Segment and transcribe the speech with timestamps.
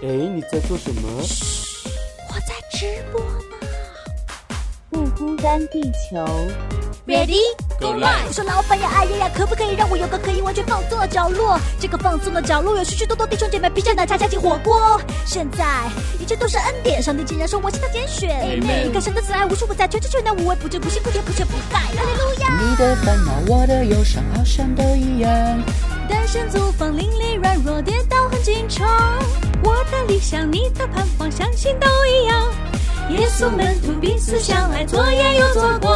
[0.00, 1.08] 哎，你在做什么？
[2.28, 3.66] 我在直播呢。
[4.90, 6.24] 不孤单，地球。
[7.04, 7.40] Ready
[7.80, 8.28] Go live！
[8.28, 11.58] 我说老板呀，哎呀呀，可不可以让我有个可以完全放松的角落？
[11.80, 15.00] 这个放松的角落有许许多多弟兄姐妹披着奶茶加进火锅。
[15.26, 15.90] 现在
[16.20, 18.30] 一切都是恩典，上帝竟然说我是他拣选。
[18.30, 21.80] Amen 你看神的慈爱无处不在，全知全能无微不至，不辛不甜不缺不败。
[21.80, 22.60] 哈利路亚！
[22.60, 25.30] 你的烦恼，我的忧伤，好像都一样。
[26.08, 28.86] 单身租房，邻里软弱，跌倒很经常。
[29.62, 32.46] 我的理想，你的盼望，相信都一样。
[33.10, 35.94] 耶稣门徒彼此相爱，左眼又左光。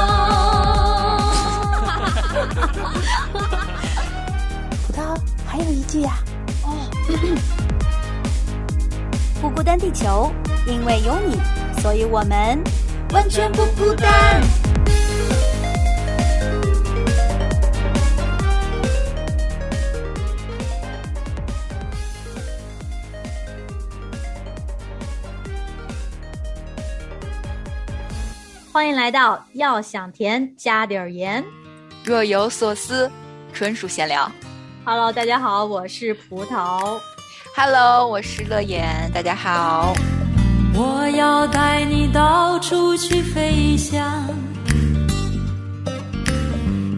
[4.86, 6.18] 葡萄还有一句呀、
[9.40, 10.32] 不孤单，地球，
[10.66, 11.38] 因为有你，
[11.80, 12.62] 所以我们
[13.12, 14.40] 完全不孤单。
[28.82, 31.44] 欢迎来到要想甜加点儿盐。
[32.04, 33.08] 若有所思，
[33.52, 34.28] 纯属闲聊。
[34.84, 36.98] Hello，大家好，我是葡萄。
[37.56, 39.94] Hello，我是乐言，大家好。
[40.74, 44.26] 我要带你到处去飞翔，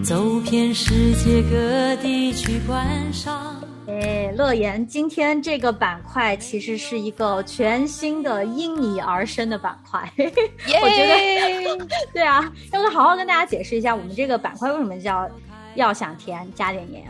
[0.03, 3.61] 走遍世界各地去观赏。
[3.87, 10.01] 哎，乐言，今天这个板块其实是一个全新的因你而生的板块。
[10.17, 15.29] 我觉得， 对啊，要不好好跟大家解释一下，我们这个板块为什么叫
[15.77, 17.05] “要想甜加点盐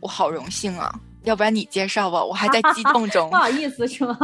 [0.00, 3.36] 我好荣幸啊，要不然你介绍吧，我还在激动 ”，中不。
[3.36, 4.16] 好意思是吗？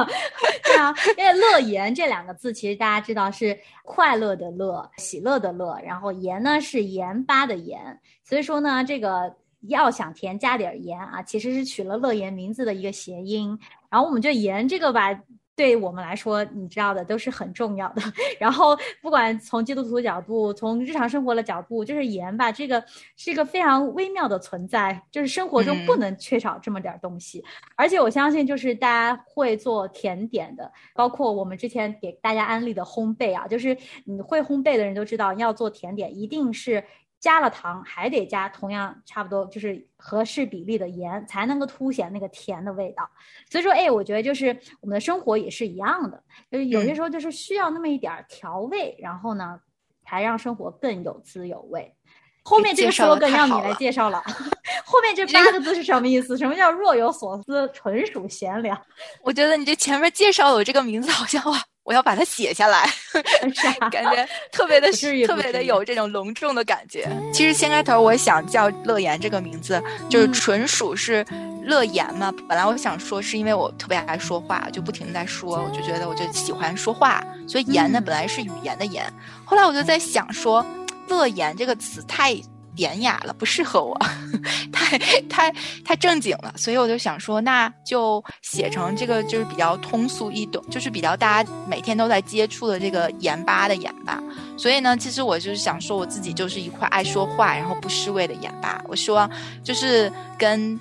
[0.63, 9.35] 对啊，因为“乐言”这两个字，其实大家知道是快乐的乐、喜乐的乐，然后“盐”呢是盐巴的盐，所以说呢，这个。
[9.69, 13.59] 要想甜加点儿盐啊，其实是取了乐言名字的一个谐音。
[13.91, 15.17] 然后我们觉得盐这个吧，
[15.55, 18.03] 对我们来说，你知道的都是很重要的。
[18.41, 22.83] 然后不管从基督徒的角度，从日常生活的角度，就是盐吧，这个
[23.17, 27.45] 是一个非常微妙的存在，就是生活中不能缺少这么点儿东西。
[27.77, 36.83] 而且我相信，就是大家会做甜点的，包括我们之前给大家安利的烘焙啊，就是你会烘焙的人都知道，要做甜点一定是。
[37.23, 43.09] 加了糖还得加同样差不多就是合适比例的盐，才能够凸显那个甜的味道。
[43.49, 44.49] 所以说，哎，我觉得就是
[44.81, 49.61] 我们的生活也是一样的，就是有些时候就是需要那么一点儿调味，然后呢，
[50.05, 51.95] 才让生活更有滋有味。
[52.43, 54.21] 后面这个介绍得 slogan 要你来介绍了，
[54.85, 56.37] 后面这八个字是什么意思？
[56.37, 58.77] 什么叫若有所思，纯属闲聊？
[59.23, 62.89] 我觉得你这前面介绍我这个名字，好像哇， 我要把它写下来
[63.91, 64.91] 感觉特别的
[65.27, 67.09] 特别的有这种隆重的感觉。
[67.33, 71.25] 其实先开头我想叫乐言这个名字，就是嗯纯属是
[71.65, 72.33] 乐言嘛。
[72.49, 79.05] 本来我想说是因为我特别爱说话，就不停的在说，我就觉得我就喜欢说话，所以言呢嗯本来是语言的言。
[79.45, 80.65] 后来我就在想说，
[81.09, 82.41] 乐言这个词太。
[82.75, 83.99] 典雅了，不适合我，
[84.73, 85.53] 太太
[85.85, 94.23] 太正经了，所以我就想说，那就写成这个就是比较通俗易懂，就是比较大家每天都在接触的这个盐巴的盐巴。
[94.57, 98.83] 所以呢，其实我就是想说，我自己就是一块爱说话，然后不失味的盐巴。
[98.89, 99.31] 我希望
[99.63, 100.79] 就是跟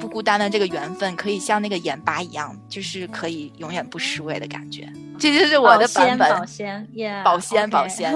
[0.00, 4.88] 不孤单的这个缘分，可以像那个盐巴一样，就是可以永远不失味的感觉。
[5.18, 6.28] 这就是我的版本。
[6.30, 8.12] 保鲜，耶，保鲜保鲜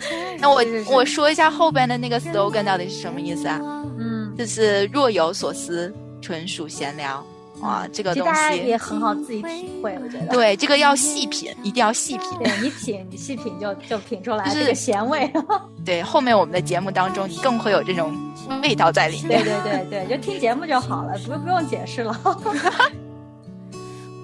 [0.00, 3.60] 对那我我说一下后边的那个 slogan 到底是什么意思啊？
[3.98, 7.24] 嗯，就是若有所思，纯属闲聊。
[7.62, 10.26] 哇，这个东其实大家也西，很好自己体会，我觉得。
[10.26, 12.28] 对这个要细品，一定要细品。
[12.42, 15.32] 对你品，你细品就就品出来就是这个咸味。
[15.84, 18.14] 对，后面我们的节目当中，你更会有这种
[18.62, 19.42] 味道在里面。
[19.42, 22.12] 对对对对，就听节目就好了，不不用解释了。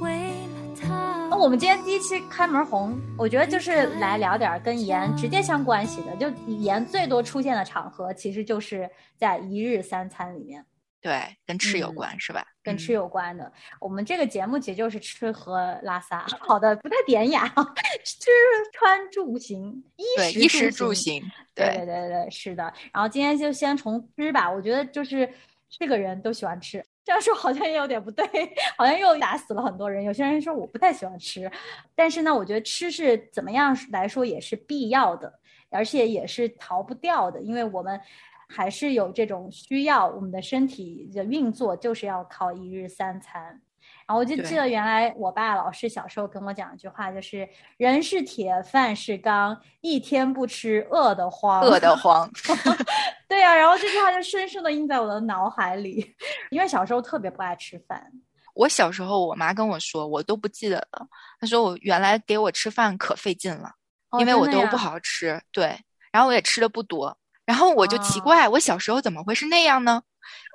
[0.01, 10.65] 为了他那我们今天第一期开门红，我觉得就是来聊点跟盐直接相关系的，就盐最多出现的场合，其实就是在一日三餐里面。
[11.01, 12.45] 对，跟吃有嗯关、是吧？
[12.63, 17.47] 跟吃嗯有关的，我们这个节目其实就是吃喝拉撒， 好的不太典雅，
[18.05, 18.31] 吃
[18.73, 22.65] 穿住行，衣，食衣食住行，行，对对对对，是的。
[22.93, 25.33] 然后今天就先从吃吧，我觉得就是
[25.71, 28.27] 这个人都喜欢吃，这样说好像也有点不对，
[28.77, 30.03] 好像又打死了很多人。
[30.03, 31.49] 有些人说我不太喜欢吃，
[31.95, 35.33] 但是呢，我觉得吃是怎么样来说也是必要的，
[35.71, 38.01] 而且也是逃不掉的，因为我们。
[38.49, 43.61] 还是有这种需要，我们的身体的运作就是要靠一日三餐。
[44.07, 47.47] 然后我就记得原来我爸老是小时候跟我讲一句话，就是
[47.77, 51.61] “人是铁，饭是钢，一天不吃饿得慌”。
[51.63, 52.31] 饿得慌。
[53.29, 56.15] 对呀、然后这句话就深深的印在我的脑海里，
[56.51, 58.11] 因为小时候特别不爱吃饭。
[58.55, 61.07] 我小时候，我妈跟我说，我都不记得了。
[61.39, 63.71] 她说我原来给我吃饭可费劲了，
[64.11, 65.79] 哦因为我都不好好吃，对，
[66.11, 67.17] 然后我也吃的不多，
[67.49, 70.03] 然后我就奇哦怪，我小时候怎么会是那样呢？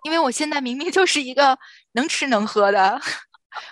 [0.04, 1.58] 因为我现在明明就是一个
[1.94, 3.02] 能吃能喝的，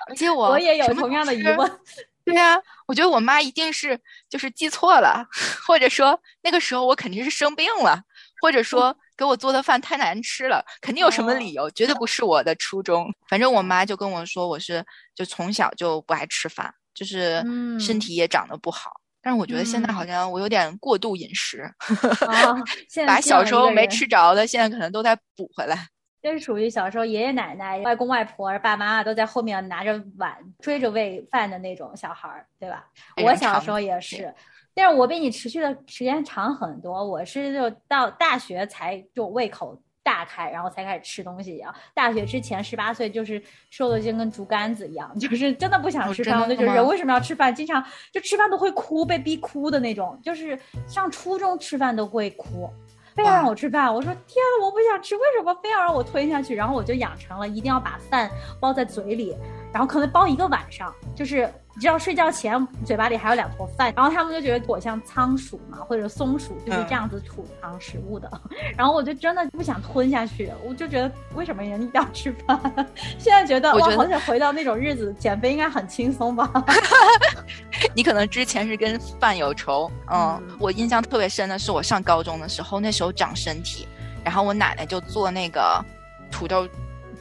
[0.09, 1.79] 而且我我也有同样的疑问。
[2.25, 2.57] 对呀、
[2.87, 5.23] 我觉得我妈一定是就是记错了，
[5.67, 8.01] 或者说那个时候我肯定是生病了，
[8.41, 13.07] 或者说 给我做的饭太难吃了，肯定有什么理由，绝对不是我的初衷。
[13.29, 14.83] 反正我妈就跟我说，我是
[15.13, 17.35] 就从小就不爱吃饭，就是
[17.79, 19.00] 身嗯体也长得不好。
[19.21, 21.69] 但是我觉得现在嗯好像我有点过度饮食，
[23.05, 25.77] 把小时候没吃着的，现在可能都在补回来。
[26.23, 32.85] 这是属于小时候爷爷奶奶、外公外婆、爸妈妈都在后面拿着碗追着喂饭的那种小孩儿，对吧？
[33.23, 34.31] 我小时候也是，
[34.75, 37.03] 但是我比你持续的时间长很多。
[37.03, 41.73] 我是就到大学才就胃口大开，然后才开始吃东西一样。
[41.93, 46.39] 大学之前十八岁就是瘦的就跟竹竿子一样，就是真的不想哦吃饭。
[46.41, 47.53] 我就觉得真的吗人为什么要吃饭？
[47.53, 50.57] 经常就吃饭都会哭，被逼哭的那种，就是
[50.87, 52.69] 上初中吃饭都会哭。
[53.13, 56.55] 非要让我吃饭，我说天呐，我不想吃，为什么非要让我吞下去？
[56.55, 59.35] 然后我就养成了一定要把饭包在嘴里，
[59.73, 68.29] 然后可能包一个晚上，就是你知道睡觉前嘴巴里还有两坨饭，然后他们就觉得我像仓鼠嘛，或者松鼠就是这样子储藏食物的，
[68.75, 72.59] 然后我就真的不想吞下去，我就觉得为什么人一定要吃饭？
[73.17, 76.51] 现在觉得哇，我觉得好想回到那种日子，减肥应该很轻松吧？
[77.95, 83.87] 你可能之前是跟饭有仇，嗯，嗯我印象特别深的是我上高中的时候，那时候长身体，
[84.23, 85.83] 然后我奶奶就做那个
[86.29, 86.67] 土豆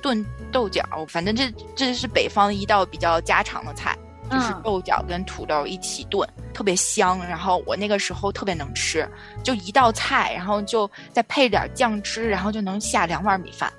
[0.03, 3.97] 炖豆角，反正这这是北方一道比较家常的菜，
[4.31, 7.19] 就是嗯豆角跟土豆一起炖，特别香。
[7.27, 9.09] 然后我那个时候特别能吃，
[9.43, 13.73] 就一道菜，然后就再配点酱汁，然后就能下两碗米饭。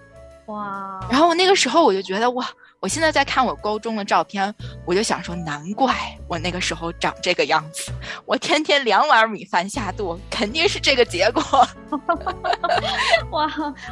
[0.47, 2.47] 哇，然后我那个时候我就觉得哇，
[2.81, 4.51] 我现在在看我高中的照片，
[4.88, 5.95] 我就想说，难怪
[6.28, 7.92] 我那个时候长这个样子，
[8.25, 11.44] 我天天两碗米饭下肚，肯定是这个结果。
[13.30, 13.48] 哇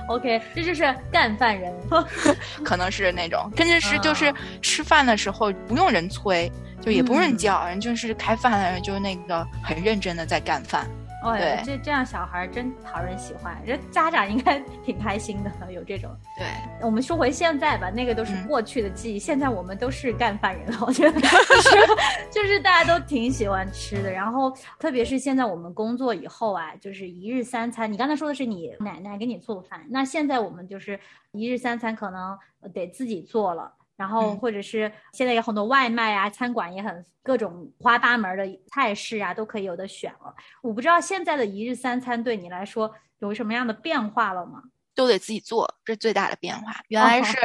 [0.07, 1.71] ，OK，这就是干饭人。
[2.65, 6.51] 可能是那种，真的是就是啊吃饭的时候不用人催，
[6.81, 10.89] 就也不用叫，人就是开饭的人就是那个很认真的在干饭。
[11.21, 16.09] 哦，对这这样小孩真讨人喜欢，这家长应该 挺开心的，有这种。
[16.37, 16.47] 对，
[16.81, 21.69] 我们说回现在吧，那个都是嗯过去的记忆，现在我们都是干饭人了，我觉得就是
[22.31, 27.91] 就是大家都挺喜欢吃的，然后特别是现在我们工作以后啊，就是一日三餐。
[27.91, 30.99] 你刚才说的是你奶奶给你做饭，那现在我们就是
[31.31, 32.37] 一日三餐可能
[32.73, 33.73] 得自己做了。
[33.99, 40.33] 然后嗯或者是现在有很多外卖啊，餐馆也很各种五花八门的菜式啊，都可以有的选了。
[40.61, 44.63] 我不知道现在的一日三餐对你来说有什么样的变化了吗？
[44.95, 46.81] 都得自己做，这是最大的变化。
[46.87, 47.37] 原来哦是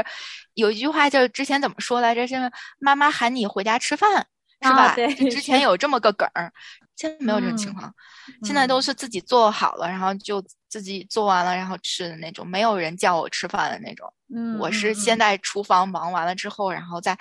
[0.55, 2.25] 有一句话，就之前怎么说来着？
[2.25, 2.35] 是
[2.79, 4.25] 妈妈喊你回家吃饭，
[4.63, 4.95] 是啊吧？
[4.95, 6.53] 对之前有这么个梗儿，
[6.97, 7.95] 现在没有这种情嗯况。
[8.43, 14.13] 现在都嗯是自己做好了，然后就自己做完了，然后吃的那种，没有人叫我吃饭的那种。
[14.35, 17.17] 嗯，我是嗯先在厨房忙完了之后，然后再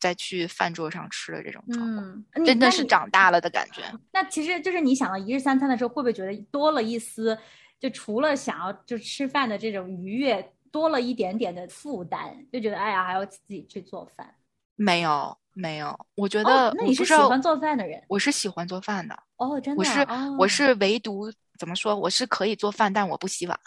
[0.00, 3.82] 再去饭桌上吃的这种状况，嗯，真的是长大了的感觉。
[4.12, 7.38] 那其实就是你想到一日三餐的时候，会不会觉得多了一丝，
[7.80, 14.34] 就除了想要就吃饭的这种愉悦，多了一点点的负担，就觉得哎呀还要自己去做饭。
[14.74, 18.00] 没有没有，我觉哦得，那你是喜欢做饭的人？
[18.08, 23.58] 我是喜欢做饭的，哦，真的啊，我是哦我是唯独怎么说，我是可以做饭，但我不洗碗。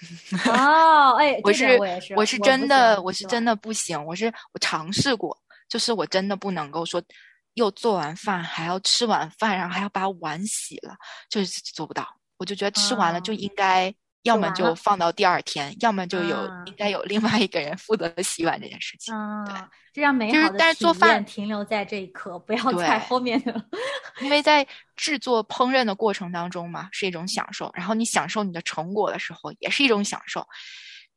[0.46, 5.36] 哦，哎，我是我也是，真的我是真的不行，我是我尝试过，
[5.68, 7.02] 就是我真的不能够说
[7.54, 10.94] 又做完饭还要吃完饭，然后还要把碗洗了，
[11.28, 12.06] 就是做不到。
[12.38, 19.14] 我就觉得吃完了就啊应该要么就放到第二天，要么就有啊应该有另外一个人负责洗碗这件事情。
[19.46, 23.64] 对嗯，这样美就是好的但是做饭停留在这一刻，不要对在后面的。
[24.20, 30.46] 因为在制作烹饪的过程当中嘛，是一种享受，然后你享受你的成果的时候，也是一种享受。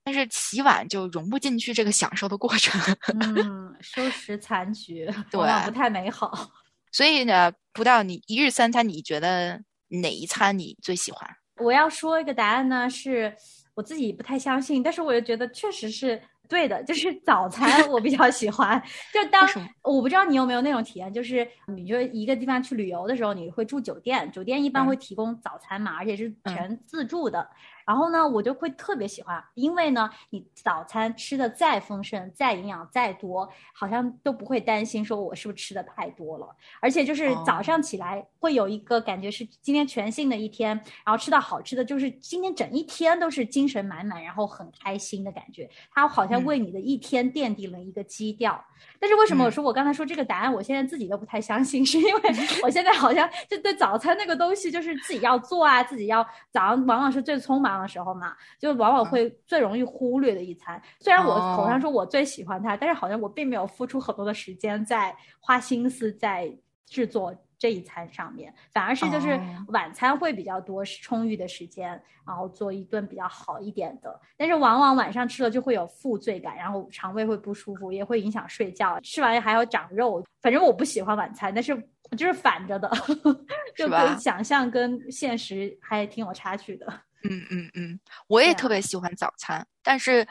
[0.05, 2.79] 但是洗碗就融不进去这个享受的过程，
[3.21, 6.51] 嗯， 收拾残局，往往不太美好。
[6.91, 11.29] 所以呢，不知道你一日三餐，你觉得哪一餐你最喜欢？
[11.63, 13.33] 我要说一个答案呢，是
[13.73, 18.81] 我自己不太相信，但是我又觉得确实是对的，就是早餐我比较喜欢。
[19.13, 19.47] 就当
[19.81, 27.49] 我不知道你有没有那种体验，就是你就一个地方去旅游的时候，你会住酒店，酒店一般嗯会提供早餐嘛，而且是全自助的。
[27.85, 36.47] 然后呢，我就会特别喜欢，因为呢，你早餐吃的再丰盛、再营养、再多，好像都不会担心说我是不是吃的太多了。
[36.79, 40.69] 而且就是早上起来会有一个感觉是今天全新的一天，
[41.05, 45.69] 然后吃到好吃的，就是今天整一天都是精神满满，然后很开心的感觉。
[45.91, 48.63] 它好像为你的一天奠定了一个基调。
[48.99, 52.21] 但是为什么我说我刚才说这个答案，我现在自己都不太相信，是因为
[52.63, 60.81] 我现在好像就对早餐那个东西，就是自己要做啊，自己要早上往往是最匆忙的时候嘛，就往往会最容易忽略的一餐。
[60.99, 66.51] 虽然我口上说我最喜欢它，但是好像我并没有付出很多的时间在花心思在
[66.85, 67.35] 制作。
[67.59, 69.39] 这一餐上面，反而是就是
[69.69, 71.91] 晚餐会比较多，充裕的时间，
[72.27, 74.19] 然后做一顿比较好一点的。
[74.35, 78.99] 但是往往晚上吃了就会有负罪感，然后肠胃会不舒服，也会影响睡觉。
[78.99, 81.73] 吃完还要长肉，反正我不喜欢晚餐，但是
[82.17, 82.91] 就是反着的，
[83.77, 86.85] 就跟想象跟现实还挺有差距的。
[87.23, 90.27] 嗯嗯嗯，我也特别喜欢早餐，但是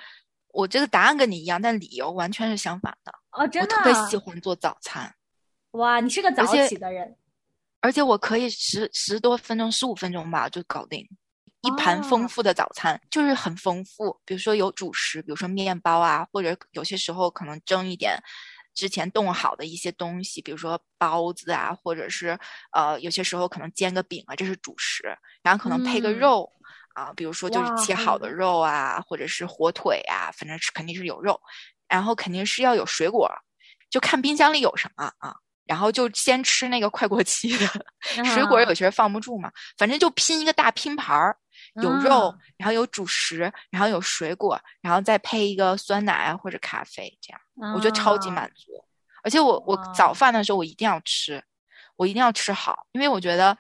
[0.49, 3.13] 我这个答案跟你一样，但理由完全是相反的。
[3.33, 5.15] 哦，真的，我特别喜欢做早餐。
[5.73, 7.17] 哇，你是个早起的人。
[7.81, 11.09] 而且我可以十十多分钟、十五分钟吧就搞定
[11.63, 14.21] 一盘丰富的早餐，就是很丰富。
[14.25, 18.17] 比如说有主食，比如说面包啊，或者有些时候可能蒸一点
[18.75, 22.39] 之前冻好的一些东西，比如说包子啊，或者是
[22.73, 25.17] 呃有些时候可能煎个饼啊，这是主食。
[25.43, 26.53] 然后可能配个肉
[26.95, 31.41] 啊，比如说就是切好的肉啊，或者是火腿啊，反正是肯定是有肉。
[31.89, 33.31] 然后肯定是要有水果，
[33.91, 35.37] 就看冰箱里有什么啊。
[35.65, 37.67] 然后就先吃那个快过期的
[38.25, 39.51] 水果，有些人放不住嘛。
[39.79, 41.37] 反正就拼一个大拼盘儿，
[41.83, 47.41] 有肉，然后有主食，然后有水果，然后再配一个酸奶或者咖啡，这样
[47.75, 48.73] 我觉得超级满足。
[49.23, 51.43] 而且我我早饭的时候我一定要吃，
[51.97, 53.57] 我一定要吃好，因为我觉得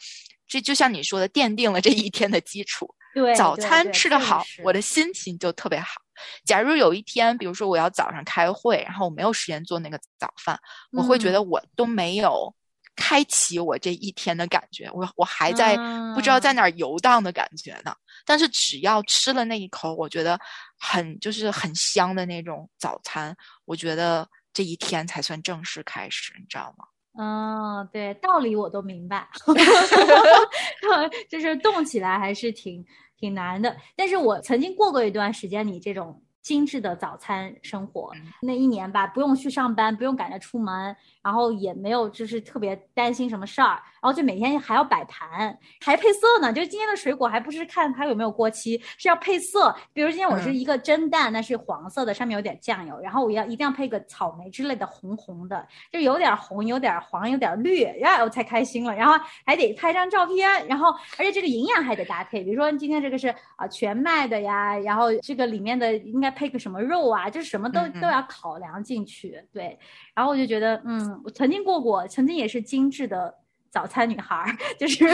[0.47, 2.93] 这就像你说的，奠定了这一天的基础。
[3.15, 6.01] 对，早餐吃得好，我的心情就特别好。
[6.45, 10.59] 假如有一天，比如说我要早上开会，然后我没有时间做那个早饭，
[10.93, 12.55] 我会觉得我都没有
[12.95, 15.77] 开启我这一天的感觉，我我还在
[16.15, 17.95] 不知道在哪儿游荡的感觉呢。
[18.25, 20.39] 但是只要吃了那一口，我觉得
[20.79, 26.85] 很就是很香的那种早餐，我觉得这一天才算正式开始，你知道吗？
[27.19, 29.29] 嗯，对，道理我都明白，
[31.29, 32.85] 就是动起来还是挺。
[33.23, 40.97] 挺难的，但是我曾经过过一段时间，你这种精致的早餐生活，那一年吧，不用去上班，不用赶着出门。
[41.23, 46.53] 然后也没有，就是特别担心什么事儿，然后就每天还要摆盘，还配色呢。
[46.53, 49.73] 就是今天的水果还不是看它有没有过期，是要配色。
[49.93, 58.93] 比如今天我是一个蒸蛋，那是黄色的，上面有点酱油，然后我要一定要配个草莓之类的红红的，就有点红，有点黄，有点绿，然后我才开心了。
[58.93, 59.15] 然后
[59.47, 69.79] 还得拍张照片，然后而且这个营养还得搭配，比如说今天这个是啊全麦的呀，然后这个里面的应该配个什么肉啊，就是什么都都要考量进去，对。
[70.15, 73.35] 然后我就觉得，嗯，我曾经过过，曾经也是精致的
[73.73, 75.07] 早餐女孩， 就是，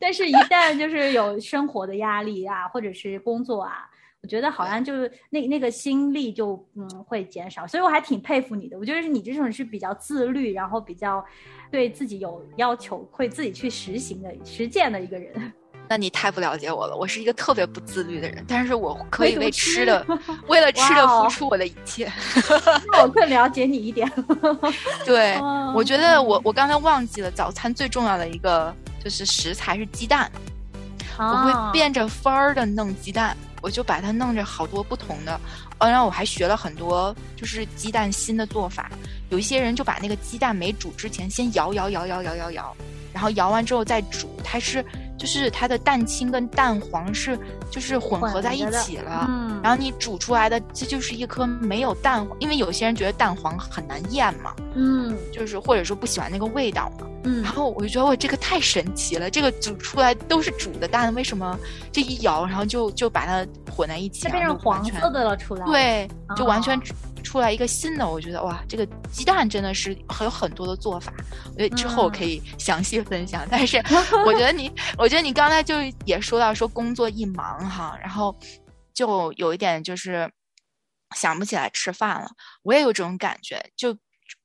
[0.00, 3.88] 但是一旦就是有生活的压力啊，或者是工作啊，
[4.20, 8.76] 我觉得好像就是那那个心力就嗯会减少，所以我还挺佩服你的。
[8.76, 11.24] 我觉得你这种是比较自律，然后比较
[11.70, 15.52] 对自己有要求，会自己去实行的实践的一个人。
[15.90, 20.06] 那你太不了解我了，我是一个特别不自律的人，但是我可以为吃的，
[20.46, 22.08] 为了吃的付出我的一切。
[22.92, 24.08] 那我更了解你一点。
[25.04, 25.36] 对，
[25.74, 30.30] 我觉得我我刚才忘记了，早餐最重要的一个就是食材是鸡蛋，
[31.18, 35.40] 我会变着法儿的弄鸡蛋，我就把它弄着好多不同的，
[35.80, 38.92] 然后我还学了很多就是鸡蛋新的做法，
[39.30, 42.76] 有一些人就把那个鸡蛋没煮之前先摇摇摇摇摇摇摇，
[43.12, 44.84] 然后摇完之后再煮，它是。
[45.20, 47.38] 就是它的蛋清跟蛋黄是
[47.70, 49.28] 就是混合在一起了，
[49.62, 61.54] 然后你煮出来的这就是一颗没有蛋，因为有些人觉得蛋黄很难咽嘛，嗯，就是或者说不喜欢那个味道嘛，嗯，然后我就觉得我这个太神奇了，这个煮出来都是煮的蛋，为什么
[61.92, 66.80] 这一摇然后就就把它混在一起，它变成黄色的了出来，对，就完全。
[67.20, 71.12] 出来一个新的，我觉得哇，这个鸡蛋真的是还有很多的做法，
[71.46, 73.46] 我觉得之后可以详细分享。
[73.50, 73.78] 但是
[74.26, 75.74] 我觉得你，我觉得你刚才就
[76.04, 78.36] 也说到说工作一忙哈，然后
[78.92, 80.30] 就有一点就是
[81.14, 82.28] 想不起来吃饭了。
[82.62, 83.96] 我也有这种感觉，就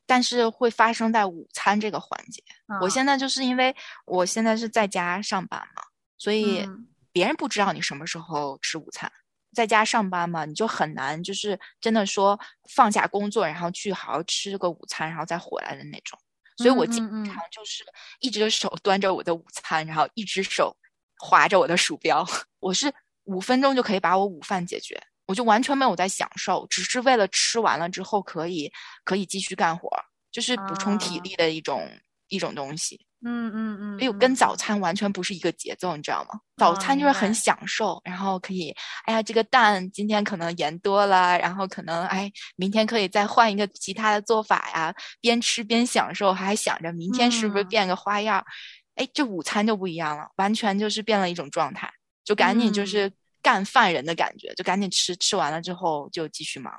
[0.05, 2.43] 但是会发生在午餐这个环节。
[2.81, 5.81] 我现在就是因为我现在是在家上班嘛，
[6.17, 6.67] 所以
[7.11, 9.11] 别人不知道你什么时候吃午餐。
[9.55, 16.19] 在家上班嘛，你就很难，就是真的说放下工作，然后去好好吃个午餐，然后再回来的那种。
[16.57, 17.83] 所以我经常就是
[18.19, 20.75] 一只手 端着我的午餐，然后一只手
[21.17, 22.25] 划着我的鼠标。
[22.59, 22.93] 我是
[23.23, 28.71] 五分钟就可以把我午饭解决，我就完全没有在享受，只是为了吃完了之后可以
[29.03, 29.89] 可以继续干活，
[30.31, 31.89] 就是补充体啊力的一种、
[32.27, 33.05] 一种东西。
[33.25, 36.39] 嗯嗯嗯，所以我跟早餐完全不是一个节奏，你知道吗？
[36.57, 38.73] 早餐就是很享受，然后可以，
[39.05, 48.41] 哎呀，这个蛋今天可能盐多了，然后可能哎，明天可以再换一个其他的做法呀，边吃边享受，还想着明天是不是嗯变个花样？
[48.95, 51.91] 哎，这午餐就不一样了，完全就是变了一种状态，
[52.23, 56.73] 就赶紧就嗯是干饭人的感觉，就赶紧吃，吃完了之后就继续忙。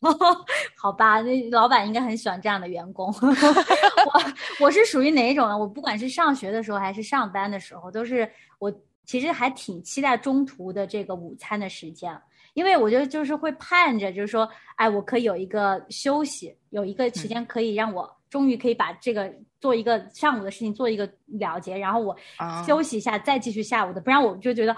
[0.76, 3.06] 好吧，那老板应该很喜欢这样的员工。
[3.16, 5.56] 我我是属于哪一种呢？
[5.56, 8.72] 我不管是上学的时候还是上班的时候，都是我
[9.06, 12.14] 其实还挺期待中途的这个午餐的时间，
[12.52, 14.46] 因为我觉得就是会盼着，就是说，
[14.76, 24.76] 哎，我可以有一个休息，有一个时间可以让我终于可以把这个做一个上午的事情做一个了结，然后我啊休息一下，再继续下午的，不然我就觉得。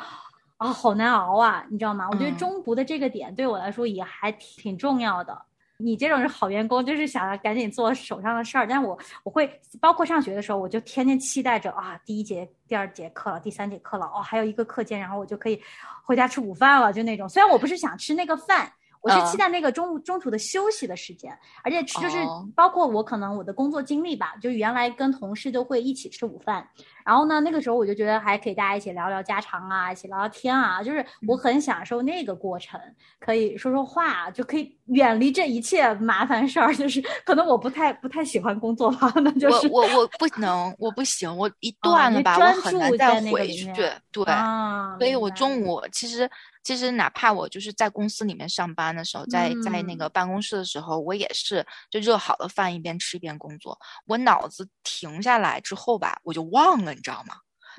[0.57, 2.09] 啊，好难熬啊，你知道吗？
[2.11, 5.39] 我觉得嗯中途的这个点对我来说也还挺挺重要的。
[5.79, 8.67] 你这种是好员工，就是想要赶紧做手上的事儿。
[8.67, 15.61] 但是我我会包括上学的时候，我就天天期待着啊，第一节、第二节课了，第三节课了，哦，还有一个课间，然后我就可以
[16.03, 17.29] 回家吃午饭了，就那种。
[17.29, 18.73] 虽然我不是想吃那个饭，
[19.03, 26.67] 我是期嗯待那个中午中途的休息的时间，而且就是哦包括我可能我的工作经历吧，就原来跟同事都会一起吃午饭，
[27.07, 32.81] 然后呢，那个时候我就觉得还可以大家一起聊聊家常啊，一起聊聊天啊，就是我很享受那个过程，
[33.21, 36.75] 可以说说话，就可以远离这一切麻烦事儿。
[36.75, 43.73] 就是 可能我不太不太喜欢工作吧， 那就是我我我不能，我不行，我一断了吧，专我很难再回去。
[44.11, 46.29] 对，啊，所以我中午其实
[46.65, 53.79] 其实哪怕我就是在公司里面上班的时候，在在那嗯个办公室的时候，我也是就热好了饭一边吃一边工作。
[54.07, 57.35] 我脑子停下来之后吧，我就忘了，你知道吗？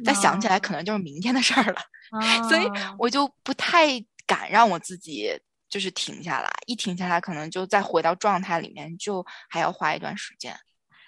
[0.06, 1.82] 再想起来，可能就是明天的事儿了。
[2.48, 3.88] 所以啊我就不太
[4.26, 5.30] 敢让我自己
[5.68, 10.56] 就是停下来，一停下来，可能就再回到状态里面，就还要花一段时间。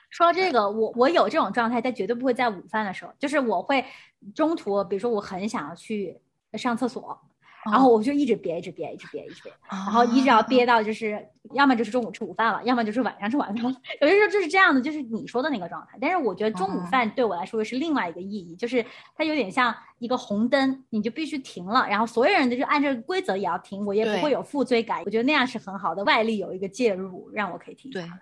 [0.10, 3.86] 说到这个，我我有这种状态，但绝对不会在午饭的时候，就是我会
[4.34, 6.20] 中途，比如说我很想要去
[6.54, 7.29] 上厕所，
[7.66, 13.72] 然后我就一直憋，一直憋，一直憋，一直憋，然然后一直要憋到就是，要么就是中午吃午饭了，要么就是晚上吃晚饭了。
[14.02, 15.98] 有的时候就是这样的，就是你说的那个状态。
[16.00, 25.02] 但是我觉得中午哦饭对我来说是另外一个意义，就是它有点像一个红灯，你就必须停了，然后所有人都就按这个规则也要停，我也不会有负罪感。
[25.06, 28.14] 我觉得那样是很好的，外力有一个介入，让我可以停下对来。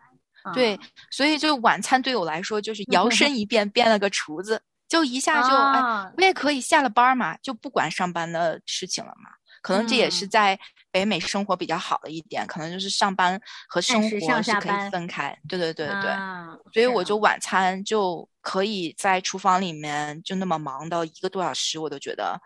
[0.43, 0.79] 啊对，
[1.11, 9.29] 所以就晚餐对我来说就是摇 身一变变了个厨子，就一下就哎，啊我也可以下了班儿嘛，就不管上班的事情了嘛。
[9.61, 10.59] 可能这也是嗯在
[10.91, 15.37] 北美生活比较好的一点，可能就是上班和生活是可以分开。
[15.49, 22.39] 对对对对，啊所以我就晚餐就可以在厨房里面就那么忙到一个多小时，我都觉得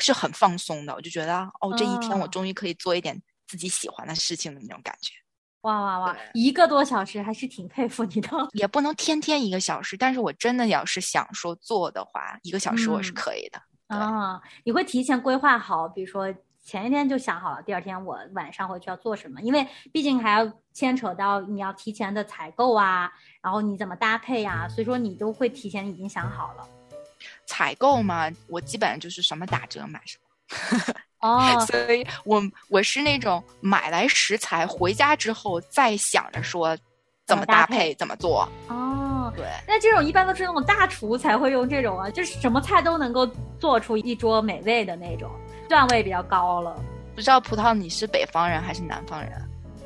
[0.00, 0.94] 是很放松的。
[0.94, 5.12] 我就觉得哦，这一天我嗯终于可以做一点自己喜欢的事情的那种感觉。
[5.64, 8.30] 哇哇哇，一个多小时还是挺佩服你的。
[8.52, 13.60] 也不能天天一个小时，但是我真的要是想说做的话，一个小时我是嗯可以的。
[13.88, 26.66] 嗯啊，你会提前规划好，比如说前一天就想好了，第二天我晚上回去要做什么，因为毕竟还要牵扯到你要提前的采购啊，然后你怎么搭配啊，所以说你都会提前已经想好了。
[27.46, 36.76] 采购嘛，我基本上就是什么打折买什么， 哦，所以我我是那种买来食材回家之后再想着说
[37.26, 38.46] 怎么搭配配怎么做。
[38.68, 43.26] 哦，对，那这种一般都是那种大厨才会用这种啊，就是什么菜都能够
[43.58, 45.30] 做出一桌美味的那种，
[45.66, 46.76] 段位比较高了。
[47.14, 49.32] 不知道葡萄你是北方人还是南方人？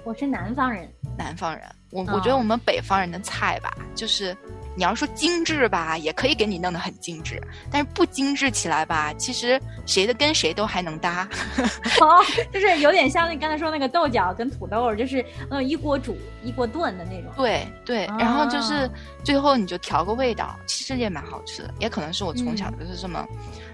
[0.03, 4.37] 我是南方人，南方人，我我觉得哦我们北方人的菜吧，就是
[4.79, 11.29] 你要说精致吧，也可以给你弄得很精致，但是不精致起来吧，其实谁的跟谁都还能搭。
[12.01, 17.33] 哦，就是有点像你刚才说那个豆角跟土豆，就是嗯一锅煮一锅炖的那种。
[17.37, 18.91] 对对，然后就是啊
[19.25, 23.27] 最后你就调个味道，其实也蛮好吃的，也可能是我从小嗯就是这么、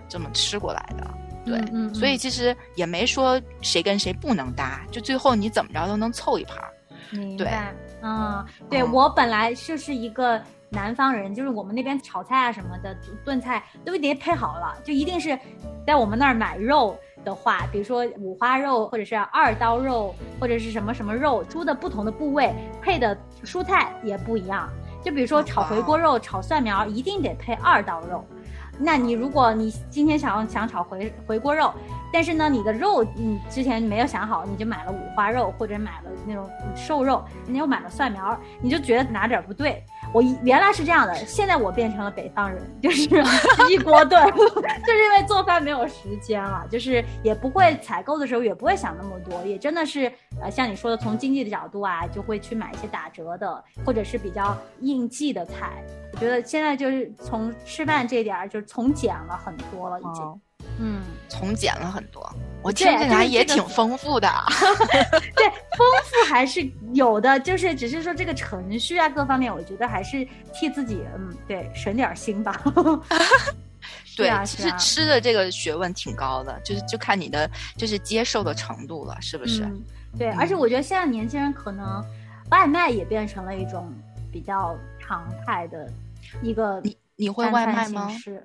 [0.08, 1.06] 这么吃过来的。
[1.44, 6.70] 对，嗯嗯所以嗯其实也没说谁跟谁不能搭，就最后你怎么着都能凑一盘儿。
[7.10, 10.42] 对明白，嗯，对、嗯我本来就是一个
[10.74, 15.38] 南方人，就是我们那边炒菜啊什么的炖菜都得配好了，就一定是
[15.86, 24.68] 在我们那儿买肉的话，比如说五花肉或者是二刀肉或者是什么什么肉，猪的不同的部位配的蔬菜也不一样。
[25.02, 28.24] 就比如说炒回锅肉、炒蒜苗，一定得配二刀肉。
[28.76, 31.72] 那你如果你今天想要想炒回回锅肉，
[32.12, 39.84] 但是呢，你的肉你之前没有想好，你就买了五花肉或者买了那种瘦肉，你又买了蒜苗，你就觉得哪点儿不对。
[40.14, 43.02] 我原来是这样的，现在我变成了北方人，就是
[43.68, 55.82] 一锅炖， 就是因为做饭没有时间了，就是也不会采购的时候也不会想那么多，也真的是呃像你说的，从经济的角度啊，就会去买一些打折的或者是比较应季的菜。
[56.12, 60.22] 我觉得现在就是从吃饭这点儿就从简了很多了，已经。
[60.22, 60.38] 哦
[60.80, 62.20] 嗯，从简了很多。
[62.60, 64.28] 我对听起来也挺丰富的。
[65.36, 65.46] 对，
[65.76, 72.60] 丰富还是有的，就是只是说这个程序啊各方面，我觉得还是替自己嗯对省点心吧。
[74.04, 74.68] 是对，啊，其实。
[74.76, 79.62] 吃的这个学问挺高的，就是就看你的就是接受的程度了，是不是？
[79.62, 79.80] 嗯，
[80.18, 82.04] 对，而且我觉得现在年轻人可能
[82.50, 83.94] 外卖也变成了一种
[84.32, 85.88] 比较常态的
[86.42, 88.08] 一个你你会外卖吗？
[88.08, 88.44] 式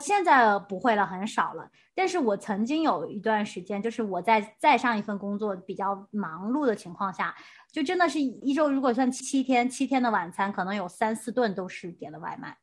[0.00, 1.68] 现在不会了，很少了。
[1.94, 7.34] 但是我曾经有一段时间，就是我在再上一份工作比较忙碌的情况下，
[7.72, 12.56] 就真的是一周如果算七天，七天的晚餐可能有三四顿都是点的外卖。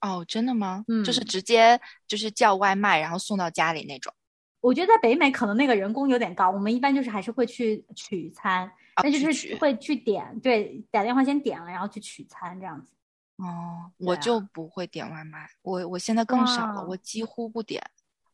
[0.00, 0.84] 哦，真的吗？
[0.88, 4.12] 嗯就是直接就是叫外卖，然后送到家里那种。
[4.60, 12.92] 我觉得在北美可能那个人工有点高，我们一般就是还是会去取餐，啊那就是会去点，对，打电话先点了，然后去取餐这样子。
[13.36, 17.82] 哦，我就不会点外卖，我我现在更少了，我几乎不点。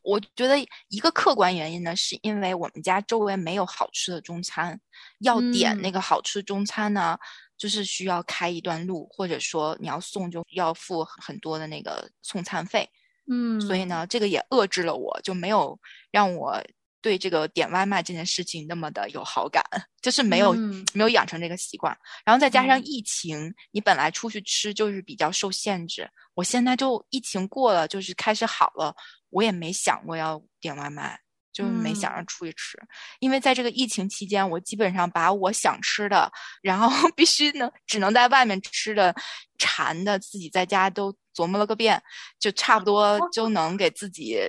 [0.03, 0.57] 我觉得
[0.89, 4.79] 一个客观原因呢，是因为我们家周围没有好吃的中餐，
[5.19, 7.17] 要点那嗯个好吃中餐呢，
[7.55, 12.89] 就是需要开一段路，或者说你要送就要付很多的那个送餐费。
[13.31, 16.59] 嗯，所以呢，这个也遏制了我，就没有让我
[17.01, 19.63] 对这个点外卖这件事情那么的有好感，
[20.01, 21.97] 就是没有、嗯没有养成这个习惯。
[22.25, 28.95] 然后再加上嗯疫情，你本来出去吃就是比较受限制，我现在就疫情过了，就是开始好了，
[29.29, 31.19] 我也没想过要点外卖。
[31.53, 32.79] 就没想着嗯出去吃，
[33.19, 39.13] 因为在这个疫情期间，我基本上把我想吃的，然后 必须能只能在外面吃的，
[39.57, 42.01] 馋的自己在家都琢磨了个遍，
[42.39, 44.39] 就差不多就能给自己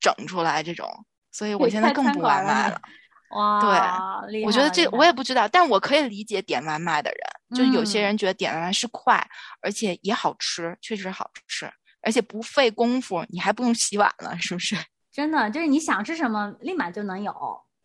[0.00, 0.86] 整出来这种。
[1.32, 2.42] 所以我现在更不外。
[2.42, 2.80] 卖了。
[3.30, 8.02] 哇，对我觉得这我也不知道，但我可以理解点外卖的人，就是有些嗯。
[8.02, 9.24] 人觉得点外卖是快，
[9.60, 11.70] 而且也好吃，确实好吃，
[12.02, 14.74] 而且不费功夫，你还不用洗碗了，是不是？
[15.12, 17.32] 真的就是你想吃什么，立马就能有，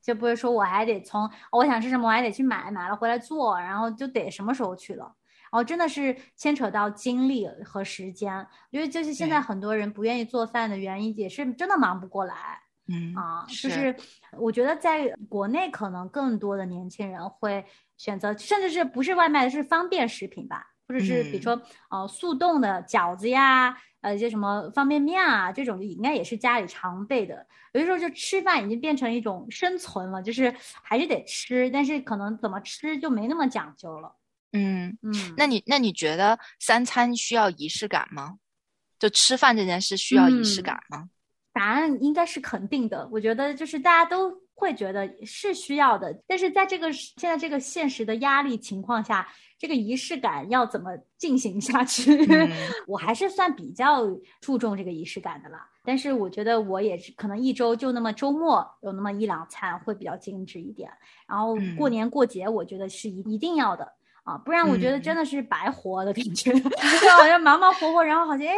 [0.02, 5.06] 就不会说我还得从我想吃什么，我还得去买，买了回来做，然后就得什么时候去了。
[5.52, 12.36] 然后真的是牵扯到精力和时间，我觉得就是现在很多人不愿意做饭的原因，也是真的忙不过来
[12.88, 13.46] 嗯啊。
[13.48, 13.96] 就是
[14.38, 17.66] 我觉得在国内可能更多的年轻人会
[17.98, 27.46] 选择，甚至是不是外卖，是方便食品吧，或者是比如嗯说呃速冻的饺子呀，呃一些什么方便面啊这种，应该也是家里常备的。
[27.74, 34.16] 有的时候就吃饭已经变成一种生存了，就是还是得吃，但是可能怎么吃就没那么讲究了。
[34.54, 38.38] 嗯，嗯，那你那你觉得三餐需要仪式感吗？
[38.98, 41.10] 就吃饭这件事需要仪式嗯感吗？
[41.56, 43.08] 答案应该是肯定的。
[43.10, 49.26] 我觉得就是大家都会觉得是需要的，但是在这个现在这个现实的压力情况下，
[49.58, 52.14] 这个仪式感要怎么进行下去？
[52.26, 52.52] 嗯
[52.88, 54.06] 我还是算比较
[54.42, 55.66] 注重这个仪式感的啦。
[55.86, 60.92] 但是我觉得我也是可能一周就那么周末有那么一两餐会比较精致一点，
[61.26, 63.94] 然后过嗯年过节我觉得是一一定要的。
[64.26, 68.54] 啊，不然我觉得嗯真的是白活的感觉， 就好像忙忙活活，然后好像哎，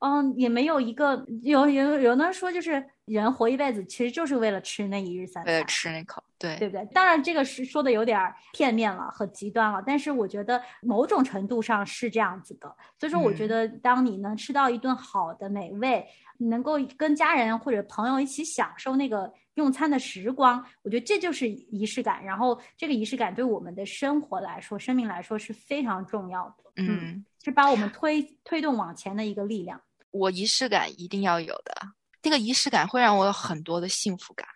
[0.00, 6.84] 嗯，也没有一个有有有的人说，就是人活一辈子其实就是为了吃那一日三为了餐，吃那口，对对不对？
[6.92, 8.20] 当然，这个是说的有点
[8.52, 12.74] 片面了和极端了，但是我觉得某种程度上是这样子的。
[12.98, 16.04] 所以说，我觉嗯得当你能吃到一顿好的美味，
[16.38, 22.24] 能够跟家人或者朋友一起享受那个用餐的时光，我觉得这就是仪式感。
[22.24, 29.80] 然后，这个仪式感对我们的生活来说、生命来说是非常重要的，嗯，是把我们推推动往前的一个力量。
[30.10, 31.74] 我仪式感一定要有的，
[32.22, 34.46] 这个仪式感会让我有很多的幸福感，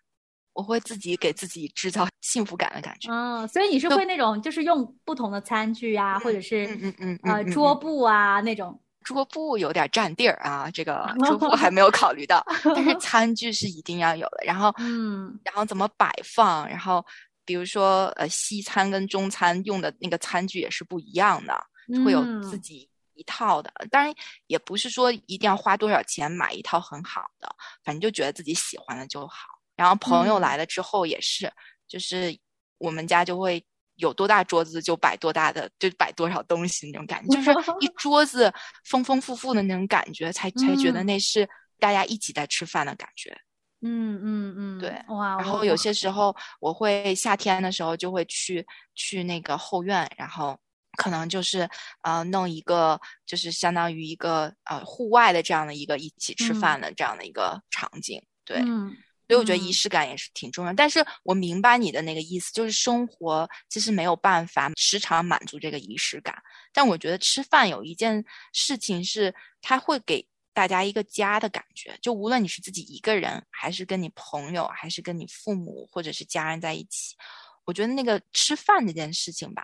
[0.53, 3.11] 我会自己给自己制造 幸福感的感觉。
[3.13, 8.81] 嗯，所以你是会那种就是用不同的餐具啊，或者是嗯嗯嗯呃桌布啊那种。
[9.15, 12.45] 桌布有点占地儿啊，这个 桌布还没有考虑到，
[12.77, 14.45] 但是餐具是一定要有的。
[14.45, 17.03] 然后，嗯然后怎么摆放，然后
[17.47, 21.59] 比如说呃西餐跟中餐用的那个餐具也是不一样的，
[22.05, 23.73] 会有自嗯己一套的。
[23.91, 24.15] 当然
[24.47, 27.49] 也不是说一定要花多少钱买一套很好的，
[27.83, 29.49] 反正就觉得自己喜欢的就好。
[29.75, 31.51] 然后朋友嗯来了之后也是，
[31.89, 32.39] 就是
[32.77, 33.65] 我们家就会。
[33.99, 38.53] 有多大桌子就摆多大的，就摆多少东西那种感觉，就是一 桌子
[38.85, 43.31] 丰丰富富的那种感觉，才才觉得嗯那是大家一起在吃饭的感觉。
[43.81, 50.59] 嗯嗯嗯，对哇，然后有些时候我会夏天的时候就会去去那个后院，然后
[50.97, 51.69] 可能就是
[52.03, 58.59] 呃弄一个就是相当于一个呃户外的这样的一个一起吃饭的这样的一个场景，对。
[58.59, 58.93] 嗯，
[59.29, 66.35] 所以我觉得嗯仪式感也是挺重要，但是我明白你的那个意思，就是生活其实没有办法时常满足这个仪式感。
[66.73, 77.15] 但我觉得吃饭有一件事情是，它会给大家一个家的感觉，就无论你是自己一个人，还是跟你朋友，还是跟你父母或者是家人在一起，
[77.67, 79.63] 我觉得那个吃饭这件事情吧，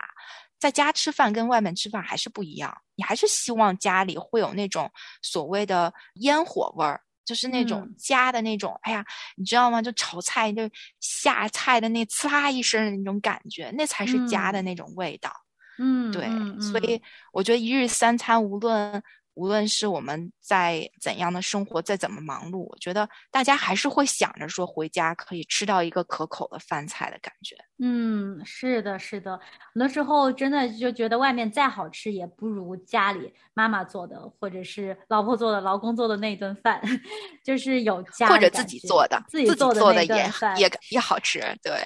[0.59, 4.91] 在家吃饭跟外面吃饭还是不一样，你还是希望家里会有那种
[5.23, 7.01] 所谓的烟火味儿。
[7.25, 9.03] 就是那种嗯家的那种，哎呀，
[9.35, 9.81] 你知道吗？
[9.81, 10.69] 就炒菜就
[11.01, 15.31] 下菜的那呲啦一声的那种感觉，那才是家的那种味道。
[15.77, 17.01] 嗯，对，嗯所以
[17.33, 19.03] 我觉得一日三餐，无论
[19.35, 27.55] 无论是我们在怎样的生活，再怎么忙碌，我觉得大家还是会想着说回家可以吃到一个可口的饭菜的感觉。
[27.79, 29.37] 嗯，是的，是的，
[29.73, 36.81] 很多时候真的就觉得外面再好吃，也不如家里妈妈做的，或者是老婆做的、老公做的那顿饭，
[37.43, 41.41] 就是有家或者自己做的，自己做的那做的也也也好吃。
[41.61, 41.85] 对，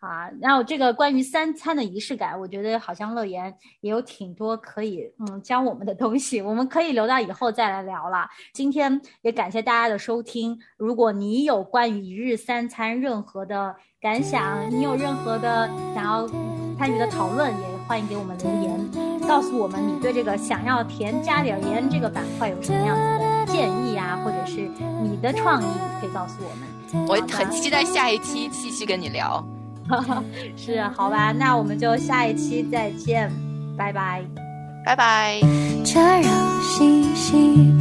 [0.00, 0.28] 啊。
[0.40, 8.28] 然后这个关于三餐的仪式感，我觉得好像乐言也有挺多可以嗯教我们的东西，我们可以留到以后再来聊了。
[8.52, 10.58] 今天也感谢大家的收听。
[10.76, 16.26] 如果你有关于一日三餐任何的感想，你有任何的想要
[16.78, 24.70] 参与的讨论，也欢迎给我们留言，告诉我们你对这个想要甜加点盐这个板块有什么样子的建议啊，或者是
[25.02, 25.66] 你的创意，
[26.00, 27.06] 可以告诉我们。
[27.06, 29.44] 我很期待下一期继续跟你聊。
[30.56, 33.30] 是，啊好吧，那我们就下一期再见，
[33.76, 34.22] 拜拜。
[34.84, 35.40] 拜拜。
[35.84, 37.72] 这让熙熙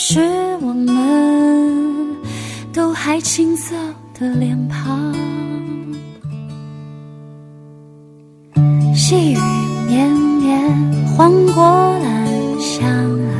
[0.00, 0.20] 是
[0.60, 2.16] 我们
[2.72, 3.74] 都还青涩
[4.16, 5.12] 的脸庞。
[8.94, 9.38] 细雨
[9.88, 11.64] 绵绵，晃过
[11.98, 13.34] 兰香啊。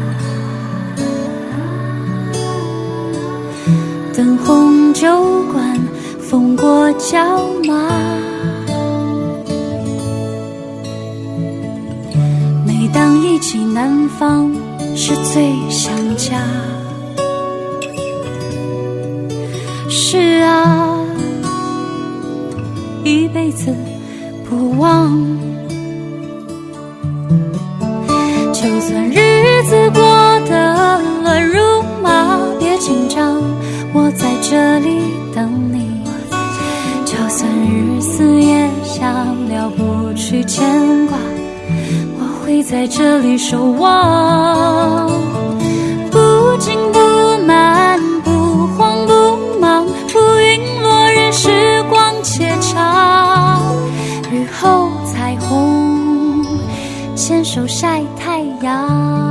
[4.12, 5.07] 灯红酒
[5.53, 5.79] 馆，
[6.21, 7.16] 风过角
[7.68, 7.73] 马。
[12.66, 14.53] 每当忆起南方，
[15.09, 16.38] 是最想家。
[19.88, 20.99] 是啊，
[23.05, 23.75] 一辈子
[24.47, 25.18] 不忘。
[28.53, 30.03] 就算日子过
[30.47, 31.59] 得乱如
[32.03, 33.42] 麻，别紧张，
[33.94, 34.90] 我在这里
[35.35, 35.88] 等你。
[37.07, 39.11] 就算日思夜想，
[39.49, 41.16] 了不去牵挂，
[42.70, 45.09] 在这里守望，
[46.11, 46.98] 不紧不
[47.46, 53.59] 慢，不慌不忙，浮云落日，时光且长，
[54.31, 56.44] 雨后彩虹，
[57.16, 59.28] 牵手晒太阳。